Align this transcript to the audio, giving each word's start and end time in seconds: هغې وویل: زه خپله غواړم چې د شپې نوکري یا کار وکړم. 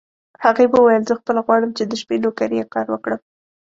هغې 0.43 0.65
وویل: 0.69 1.03
زه 1.09 1.13
خپله 1.19 1.39
غواړم 1.45 1.71
چې 1.77 1.83
د 1.85 1.93
شپې 2.01 2.17
نوکري 2.23 2.55
یا 2.61 2.67
کار 2.75 2.85
وکړم. 2.89 3.21